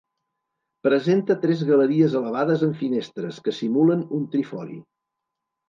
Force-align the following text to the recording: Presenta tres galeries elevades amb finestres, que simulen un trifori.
Presenta 0.87 1.35
tres 1.43 1.61
galeries 1.67 2.17
elevades 2.21 2.65
amb 2.69 2.81
finestres, 2.81 3.39
que 3.47 3.55
simulen 3.61 4.05
un 4.21 4.29
trifori. 4.35 4.83